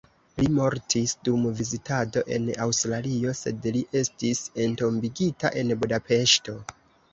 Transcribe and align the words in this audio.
Li 0.43 0.45
mortis 0.59 1.11
dum 1.27 1.43
vizitado 1.59 2.23
en 2.37 2.49
Aŭstralio, 2.65 3.35
sed 3.41 3.69
li 3.77 3.85
estis 4.03 4.43
entombigita 4.67 5.55
en 5.63 5.79
Budapeŝto. 5.85 6.61